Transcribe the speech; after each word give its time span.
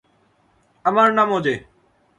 আমার 0.85 1.07
নাম 1.13 1.29
ওজে। 1.31 1.55